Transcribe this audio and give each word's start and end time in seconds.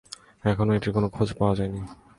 এখনও 0.43 0.75
এটির 0.75 0.91
কোন 0.93 1.05
খোঁজ 1.15 1.29
পাওয়া 1.37 1.53
যায়নি। 1.55 1.81